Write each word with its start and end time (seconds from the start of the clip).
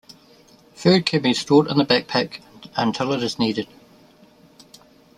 Food 0.73 1.05
can 1.05 1.21
be 1.21 1.35
stored 1.35 1.67
in 1.67 1.77
the 1.77 1.85
backpack 1.85 2.41
until 2.75 3.13
it 3.13 3.21
is 3.21 3.37
needed. 3.37 3.67